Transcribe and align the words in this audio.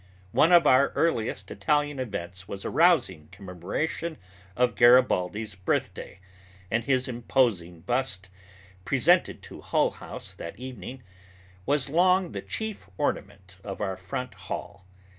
One 0.31 0.51
of 0.51 0.65
our 0.65 0.89
earliest 0.95 1.51
Italian 1.51 1.99
events 1.99 2.47
was 2.47 2.65
a 2.65 2.71
rousing 2.71 3.27
commemoration 3.31 4.17
of 4.55 4.73
Garibaldi's 4.73 5.53
birthday, 5.53 6.19
and 6.71 6.83
his 6.83 7.07
imposing 7.07 7.81
bust, 7.81 8.27
presented 8.83 9.43
to 9.43 9.61
Hull 9.61 9.91
House 9.91 10.33
that 10.33 10.57
evening, 10.59 11.03
was 11.67 11.87
long 11.87 12.31
the 12.31 12.41
chief 12.41 12.89
ornament 12.97 13.57
of 13.63 13.79
our 13.79 13.95
front 13.95 14.33
hall. 14.33 14.87